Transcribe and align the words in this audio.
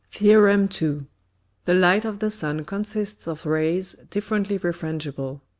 THEOR. 0.17 0.49
II. 0.49 0.65
_The 1.67 1.79
Light 1.79 2.05
of 2.05 2.17
the 2.17 2.31
Sun 2.31 2.65
consists 2.65 3.27
of 3.27 3.45
Rays 3.45 3.95
differently 4.09 4.57
Refrangible. 4.57 5.41